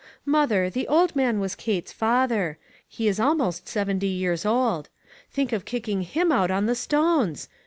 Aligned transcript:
"Mother, 0.25 0.67
the 0.71 0.87
old 0.87 1.15
man 1.15 1.39
was 1.39 1.53
Kate's 1.53 1.91
father. 1.93 2.57
He 2.87 3.07
is 3.07 3.19
almost 3.19 3.67
seventy 3.67 4.07
years 4.07 4.47
old. 4.47 4.89
Think 5.31 5.51
of 5.53 5.63
kicking 5.63 6.01
him 6.01 6.31
out 6.31 6.49
on 6.49 6.65
the 6.65 6.73
stones! 6.73 7.47